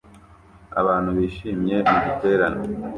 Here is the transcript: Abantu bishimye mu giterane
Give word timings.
Abantu 0.81 1.09
bishimye 1.17 1.75
mu 1.89 1.97
giterane 2.05 2.61